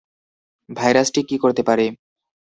ভাইরাসটি 0.69 1.21
কি 1.23 1.35
করতে 1.37 1.61
পারে? 1.63 1.85